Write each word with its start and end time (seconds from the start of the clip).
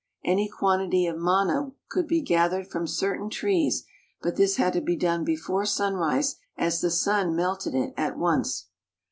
Any 0.25 0.49
quantity 0.49 1.05
of 1.05 1.19
manna 1.19 1.73
could 1.87 2.07
be 2.07 2.21
gathered 2.23 2.67
from 2.67 2.87
certain 2.87 3.29
trees, 3.29 3.83
but 4.19 4.35
this 4.35 4.55
had 4.55 4.73
to 4.73 4.81
be 4.81 4.95
done 4.95 5.23
before 5.23 5.63
sunrise, 5.63 6.37
as 6.57 6.81
the 6.81 6.89
sun 6.89 7.35
melted 7.35 7.75
it 7.75 7.93
at 7.95 8.17
once. 8.17 8.69